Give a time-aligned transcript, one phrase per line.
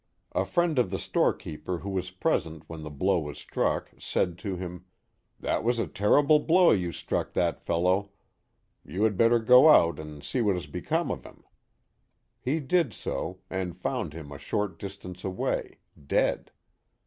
[0.31, 4.55] A friend of the storekeeper who was present when the blow was struck said to
[4.55, 4.85] him:
[5.39, 8.09] That was a terrible blow you struck that fellow;
[8.83, 11.43] you had better go out and see what has become of him.
[12.39, 15.77] He did so, and found him a short distance away,
[16.07, 16.49] dead.